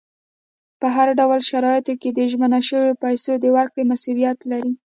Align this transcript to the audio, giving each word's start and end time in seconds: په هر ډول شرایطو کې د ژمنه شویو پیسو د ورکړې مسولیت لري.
په 0.79 0.87
هر 0.95 1.07
ډول 1.19 1.39
شرایطو 1.49 1.93
کې 2.01 2.09
د 2.13 2.19
ژمنه 2.31 2.59
شویو 2.67 2.99
پیسو 3.03 3.31
د 3.43 3.45
ورکړې 3.57 3.83
مسولیت 3.91 4.39
لري. 4.51 4.71